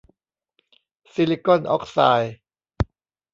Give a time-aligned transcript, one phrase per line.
[1.13, 2.35] ซิลิกอนออกไซด์